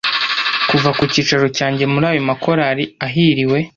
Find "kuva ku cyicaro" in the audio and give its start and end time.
0.69-1.47